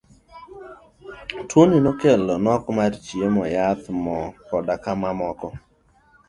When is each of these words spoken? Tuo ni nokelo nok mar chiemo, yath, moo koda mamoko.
Tuo 1.47 1.63
ni 1.67 1.77
nokelo 1.85 2.33
nok 2.45 2.63
mar 2.77 2.93
chiemo, 3.05 3.43
yath, 3.55 3.85
moo 4.03 4.25
koda 4.47 4.75
mamoko. 5.01 5.47